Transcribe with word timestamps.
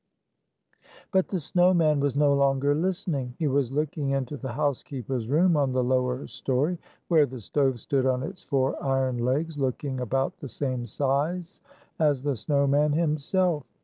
But 1.11 1.27
the 1.27 1.39
snow 1.39 1.75
man 1.75 1.99
was 1.99 2.15
no 2.15 2.33
longer 2.33 2.73
listening. 2.73 3.35
He 3.37 3.45
was 3.47 3.71
looking 3.71 4.09
into 4.09 4.35
the 4.35 4.53
housekeeper's 4.53 5.27
room 5.27 5.55
on 5.55 5.73
209 5.73 5.73
the 5.73 5.83
lower 5.83 6.25
story, 6.25 6.79
where 7.07 7.27
the 7.27 7.39
stove 7.39 7.79
stood 7.79 8.07
on 8.07 8.23
its 8.23 8.43
four 8.43 8.83
iron 8.83 9.19
legs, 9.19 9.59
looking 9.59 9.99
about 9.99 10.37
the 10.39 10.49
same 10.49 10.87
size 10.87 11.61
as 11.99 12.23
the 12.23 12.35
snow 12.35 12.65
man 12.65 12.93
himself. 12.93 13.63